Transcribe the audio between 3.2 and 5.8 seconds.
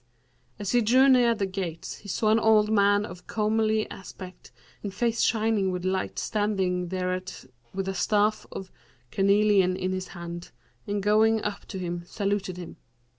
comely aspect and face shining